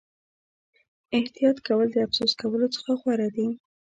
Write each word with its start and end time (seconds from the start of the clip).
احتیاط 1.17 1.57
کول 1.67 1.87
د 1.91 1.97
افسوس 2.05 2.31
کولو 2.41 2.67
څخه 2.75 2.91
غوره 3.01 3.27
دي. 3.35 3.47